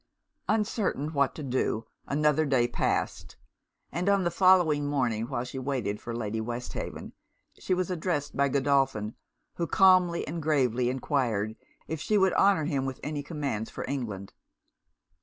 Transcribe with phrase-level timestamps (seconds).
[0.49, 3.35] Uncertain what to do, another day passed;
[3.91, 7.13] and on the following morning, while she waited for Lady Westhaven,
[7.59, 9.13] she was addressed by Godolphin,
[9.57, 11.55] who calmly and gravely enquired
[11.87, 14.33] if she would honour him with any commands for England?